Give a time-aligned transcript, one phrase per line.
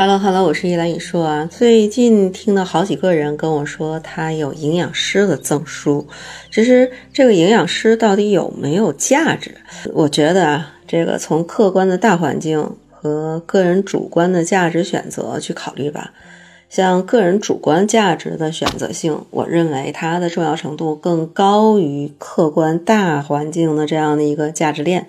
[0.00, 1.44] Hello，Hello，我是依兰雨硕啊。
[1.44, 6.06] 最近听到好几个人跟我说，他有营养师的证书。
[6.50, 9.54] 其实这个营养师到底有没有价值？
[9.92, 16.14] 我觉得啊，这个从客观的大环境和个人主观的价值选择去考虑吧。
[16.70, 25.08] 像个人主观价值的选择性，我认为它的重要程度更高于客观大环境的这样的一个价值链。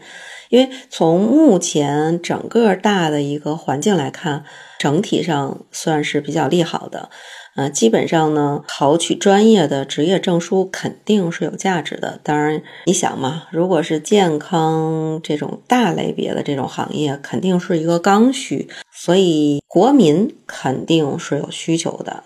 [0.51, 4.43] 因为从目前整个大的一个环境来看，
[4.77, 7.09] 整体上算是比较利好的。
[7.55, 12.19] 呃，基本上呢，考取专业的职业证书肯定是有价值的。
[12.21, 22.23] 当然，你想嘛，如果是健康这种大类别的这种行业，肯定是一个刚需，所以国民肯定是有需求的。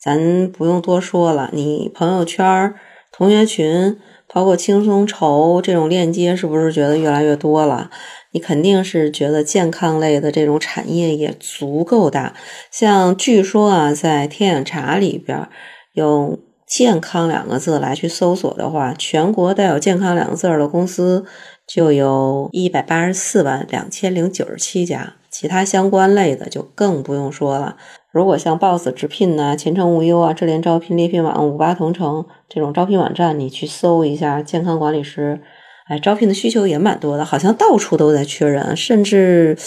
[0.00, 2.72] 咱不用多说了，你朋友圈、
[3.10, 3.98] 同学群。
[4.34, 7.88] 包括轻松筹这种链接，是不是觉得越来越多了？
[8.32, 12.34] 你肯定是觉得健康类的这种产业也足够大。
[12.68, 15.48] 像据说啊，在天眼查里边
[15.92, 16.36] 用
[16.66, 21.24] “健康”两个字来去搜索的话，全国带有“健康”两个字的公司
[21.64, 27.76] 就有一百八十四万两千零九十七家，其他相关类的就更不用说了。
[28.14, 35.40] 如果像 Boss 直聘呐、前程无忧啊、智联招聘、猎聘网、五八同城这种招聘网站，你去搜一下健康管理师，
[35.88, 39.58] 哎，招聘的需求也蛮多的，好像到处都在缺人，甚至，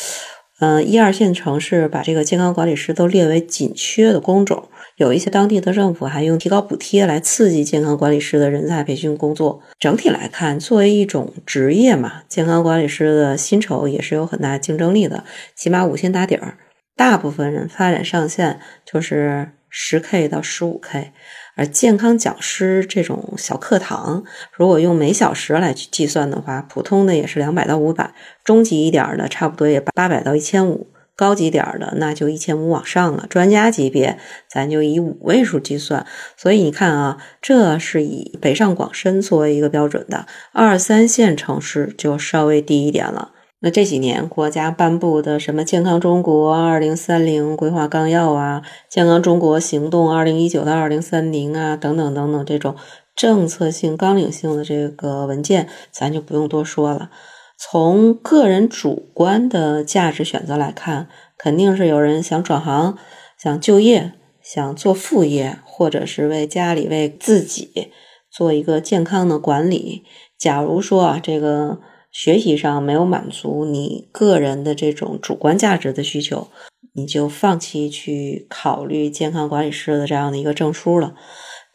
[0.62, 4.64] 嗯，一二线城市把这个健康管理师都列为紧缺的工种，
[4.95, 9.59] 有一些当地的政府还用提高补贴来刺激健康管理师的人才培训工作。
[9.78, 16.58] 整体来看，作为一种职业嘛，健康管理师的薪酬也是有很大竞争力的，起码五千打底儿。
[16.98, 21.14] 大部分人发展上限就是十 K 到十五 K，
[21.56, 33.28] 而健康讲师这种小课堂，如果用每小时来去计算的话，普通的也是两百到五百，中级一点的差不多也八百到一千五，高级点的那就一千五往上了。
[33.30, 34.18] 专家级别
[34.50, 36.03] 咱就以五位数计算。
[36.36, 43.34] 所以你看啊，这是以北上广深作为一个标准的，二三线城市就稍微低一点了。
[43.72, 52.75] 这几年国家颁布的什么《健康中国二零三零规划纲要》啊，《健康中国行动二零一九到二零三零》啊，等等等等，这种
[53.16, 57.09] 政策性纲领性的这个文件，咱就不用多说了。
[57.57, 61.07] 从个人主观的价值选择来看，
[61.38, 62.97] 肯定是有人想转行、
[63.38, 67.91] 想就业、想做副业，或者是为家里、为自己
[68.31, 70.03] 做一个健康的管理。
[70.38, 71.79] 假如说啊，这个。
[72.17, 76.47] 学习上没有满足你个人的这种主观价值的需求，
[76.94, 81.13] 你就放弃去考虑健康管理师的这样的一个证书了。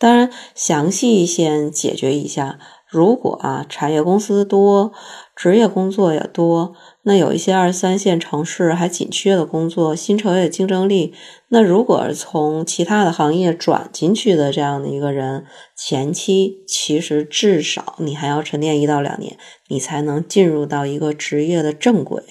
[0.00, 2.58] 当然，详细先解决一下。
[2.92, 4.92] 如果啊，产业公司多，
[5.34, 11.14] 职业工作也多，那有一些二三线城市还紧缺的工作，薪酬也竞争力。
[11.48, 19.38] 那如果从其他的行业转进去的这样的一个人，前期其实至少你还要沉淀一到两年，
[19.68, 22.22] 你才能进入到一个职业的正轨。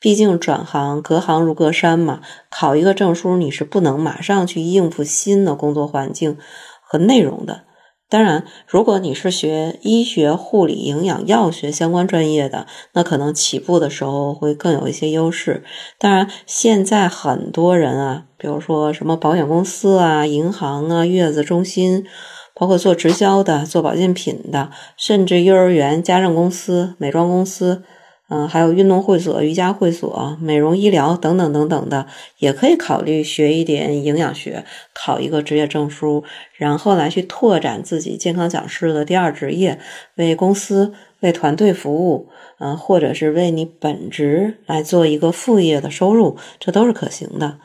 [0.00, 6.38] 毕竟转行隔行如隔山嘛，考一个证书你是不能马上去应付新的工作环境
[6.80, 7.64] 和内容的。
[8.10, 15.62] 当然，如果你是学医学、护理、营养、药学相关专业的，那可能起步的时候会更有一些优势。
[15.98, 22.06] 当然，现在很多人啊，比如说什么保险公司啊、银行啊、月子中心，
[22.54, 27.82] 包括做直销的、做保健品的，甚至幼儿园、家政公司、美妆公司。
[28.30, 32.06] 嗯，还有运动会所、瑜伽会所、美容医疗等等等等的，
[32.36, 36.22] 也可以考虑学一点营养学，考一个职业证书，
[36.52, 39.78] 然后来去拓展自己健康讲师的第二职业，
[40.16, 42.28] 为公司、为团队服务，
[42.58, 47.58] 嗯，或者是为你本职来做一个副业的收入，这都是可行的。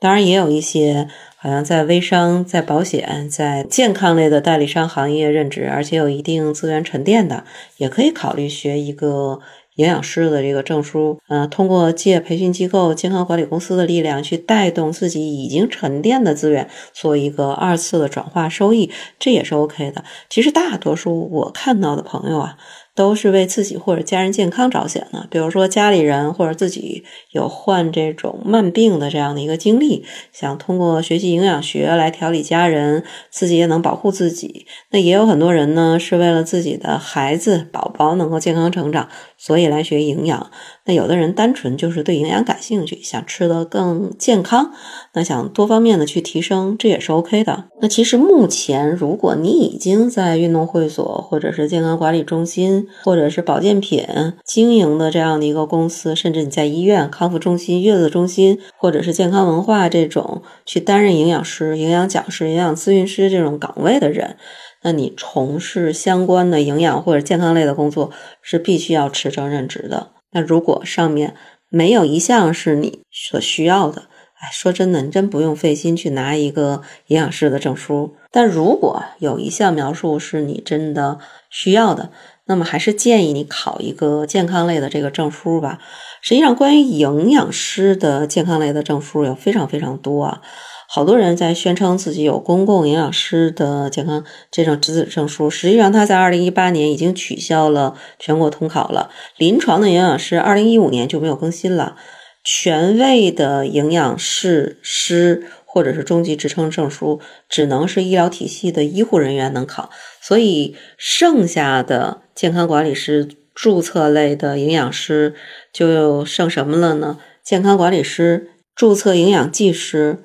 [0.00, 7.44] 当然，也有一些好像在微商、在保险、在健康类的代理商行业任职，而且有一定资源沉淀的，
[7.76, 9.40] 也可以考虑学一个。
[9.78, 18.90] 营养师的这个证书，呃，通过借培训机构、健康管理公司的力量去带动自己已经沉淀的资源，做一个二次的转化收益，
[19.20, 20.02] 这也是 OK 的。
[20.28, 22.58] 其实大多数我看到的朋友啊。
[22.98, 34.66] 都是为自己或者家人健康着想的，比如说家里人或者自己有患这种慢病的这样的一个经历，想通过学习营养学来调理家人，自己也能保护自己。
[34.90, 40.50] 那也有很多人呢，是为了自己的孩子宝宝能够健康成长，所以来学营养。
[40.86, 44.72] 那有的人单纯就是对营养感兴趣，想吃的更健康，
[45.14, 47.66] 那想多方面的去提升，这也是 OK 的。
[47.80, 54.06] 那其实目前，如果你已经在运动会所或者是健康管理中心，或者是保健品
[54.44, 64.36] 经营的这样的一个公司，甚至你在医院、康复中心、月子中心，或者是健康文化这种去担任营养师、营养讲师、营养咨询师这种岗位的人，
[64.82, 68.10] 那你从事相关的营养或者健康类的工作
[68.42, 70.12] 是必须要持证任职的。
[70.32, 71.34] 那如果上面
[71.70, 74.02] 没有一项是你所需要的，
[74.40, 78.14] 哎，说真的，你真不用费心去拿一个营养师的证书。
[78.30, 81.18] 但如果有一项描述是你真的
[81.50, 82.10] 需要的，
[82.48, 85.78] 那么还是建议你考一个健康类的这个证书吧。
[86.20, 90.40] 实际上，关于营养师的健康类的证书有非常非常多啊，
[90.88, 95.48] 好多人在宣称自己有公共营养师的健康这种资质证书。
[95.48, 99.10] 实际上，他在二零一八年已经取消了全国统考了。
[99.36, 101.96] 临床的营养师二零一五年就没有更新了。
[102.44, 109.90] 权威的营养师师或者是中级职称证书，只能是医疗体系的医护人员能考，
[110.22, 115.34] 所以剩下的健康管理师注册类的营养师
[115.72, 117.18] 就剩什么了呢？
[117.42, 120.22] 健康管理师、注册营养技师。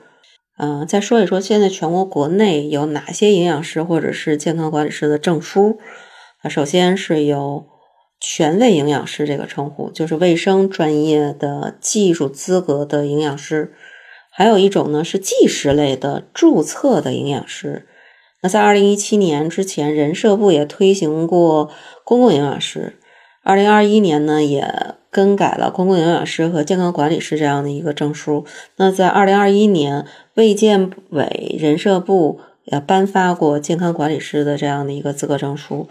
[0.59, 5.79] 嗯，再说一说现在全国国内有哪些营养师或者是健康管理师的证书？
[6.43, 7.65] 啊，首先是有。
[8.25, 13.73] 权威营养师这个称呼就是卫生专业的技术资格的营养师，
[14.31, 17.85] 还有一种呢是技师类的注册的营养师。
[18.43, 21.69] 那在二零一七年之前，人社部也推行过
[22.03, 22.99] 公共营养师。
[23.41, 28.45] 二零二一年呢，也更改了公共营养师和健康管理师这样的一个证书。
[28.75, 30.05] 那在二零二一年，
[30.35, 35.87] 卫健委、人社部也颁发过健康管理师的这样的一个资格证书。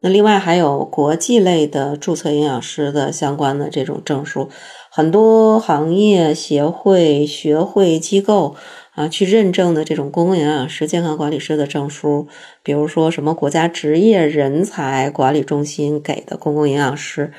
[0.00, 4.48] 那另外还有国际类的注册营养师的相关的这种证书，
[4.90, 8.54] 很多行业协会、学会机构
[8.98, 12.26] 啊去认证的这种公共营养师、健康管理师的证书，
[12.62, 17.32] 比如说什么国家职业人才管理中心给的公共营养师，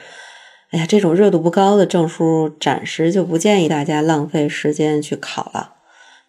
[0.71, 5.73] 哎呀，这种热度不高的证书，暂时就不建议大家浪费时间去考了。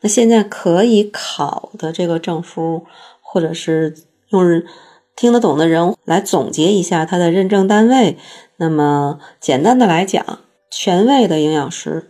[0.00, 2.84] 那现在可以考的这个证书，
[3.20, 3.94] 或者是
[4.30, 4.62] 用。
[5.16, 8.16] 听得懂的人来总结一下它的认证单位。
[8.56, 10.38] 那么简单的来讲，
[10.70, 12.09] 权威的营养师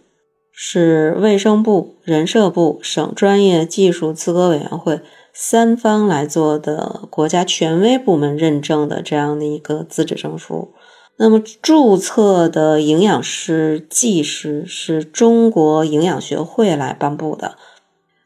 [0.62, 5.00] 是卫生部、人社部、省专业技术资格委员会
[5.32, 10.74] 三方来做的国家权威部门认证的这样的一个资质证书。
[11.16, 17.56] 那么注册的营养师、技师是中国营养学会来颁布的。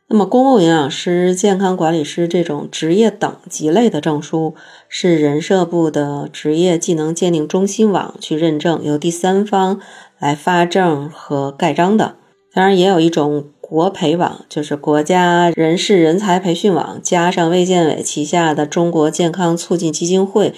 [0.08, 4.56] 那么，公共营养师、健康管理师这种职业等级类的证书，
[4.88, 9.81] 是人社部的职业技能鉴定中心网去认证，由第三方
[10.19, 12.16] 来发证和盖章的。
[12.55, 20.55] 当然，也有一种国培网，就是国家人事人才培训网，加上卫健委旗下的中国健康促进基金会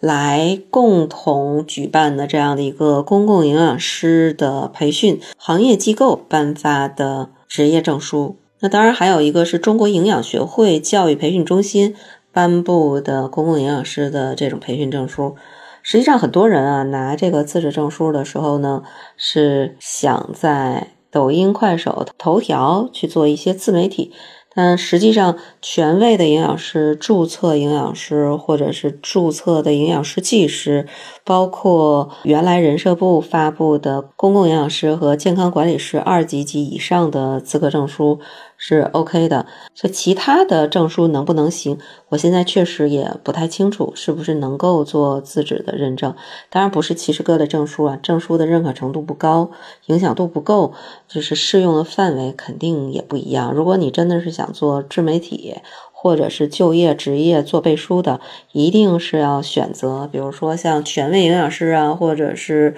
[0.00, 8.36] 来共同举办的这样的一个公共营养师的培训行业机构颁发的职业证书。
[8.58, 11.94] 那当然，还有一个是中国营养学会教育培训中心
[12.32, 15.36] 颁布的公共营养师的这种培训证书。
[15.82, 18.82] 实际上，很多人啊拿这个资质证书的时候呢，
[19.16, 24.12] 是想在抖音、快手、头条去做一些自媒体。
[24.54, 30.86] 但实际上，权威的营养师、注册营养师或者是注册的营养师技师，
[31.24, 38.18] 包括原来人社部发布的公共营养师和健康管理师二级及以上的资格证书。
[38.58, 41.78] 是 OK 的，所以其他的证书能不能行？
[42.08, 46.14] 我现在确实也不太清楚，是不是能够做自治的认证？
[46.48, 49.50] 当然不是歧视各类证书啊，证书的认可程度不高，
[49.86, 50.72] 影响度不够，
[51.06, 53.52] 就是适用的范围肯定也不一样。
[53.52, 55.56] 如果你真的是想做自媒体，
[55.92, 58.20] 或者是就业职业做背书的，
[58.52, 62.76] 一定是要选择，比如说像权威营养师啊，或者是。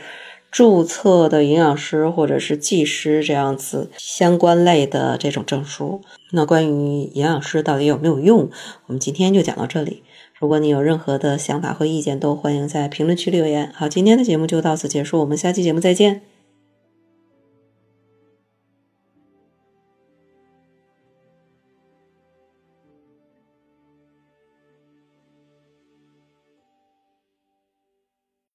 [0.50, 6.00] 注册的营养师或者是技师这样子相关类的这种证书。
[6.32, 8.48] 那关于营养师到底有没有用，
[8.86, 10.02] 我们今天就讲到这里。
[10.38, 13.72] 如果你有任何的想法和意见，都欢迎在评论区留言。
[13.74, 16.27] 好，今天的节目就到此结束，我们下期节目再见。